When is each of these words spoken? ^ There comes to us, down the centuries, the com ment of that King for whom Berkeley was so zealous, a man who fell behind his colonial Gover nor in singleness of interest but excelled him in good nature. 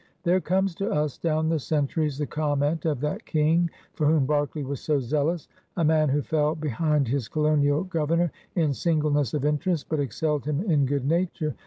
^ 0.01 0.03
There 0.23 0.41
comes 0.41 0.73
to 0.77 0.89
us, 0.91 1.19
down 1.19 1.49
the 1.49 1.59
centuries, 1.59 2.17
the 2.17 2.25
com 2.25 2.57
ment 2.57 2.85
of 2.85 3.01
that 3.01 3.23
King 3.23 3.69
for 3.93 4.07
whom 4.07 4.25
Berkeley 4.25 4.63
was 4.63 4.79
so 4.81 4.99
zealous, 4.99 5.47
a 5.77 5.83
man 5.85 6.09
who 6.09 6.23
fell 6.23 6.55
behind 6.55 7.07
his 7.07 7.27
colonial 7.27 7.85
Gover 7.85 8.17
nor 8.17 8.31
in 8.55 8.73
singleness 8.73 9.35
of 9.35 9.45
interest 9.45 9.89
but 9.89 9.99
excelled 9.99 10.45
him 10.45 10.59
in 10.61 10.87
good 10.87 11.05
nature. 11.05 11.55